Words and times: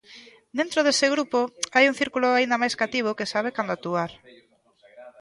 Dentro 0.59 0.79
dese 0.85 1.07
grupo 1.15 1.39
hai 1.75 1.85
un 1.87 1.95
círculo 2.01 2.27
aínda 2.31 2.61
máis 2.61 2.75
cativo 2.81 3.17
que 3.17 3.31
sabe 3.33 3.49
cando 3.57 3.71
actuar. 3.73 4.11